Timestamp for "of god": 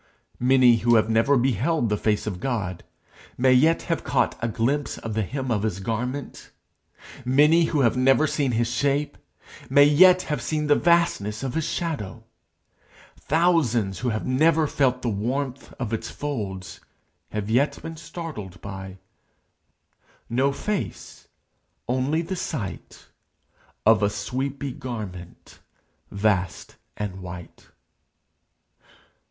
2.25-2.83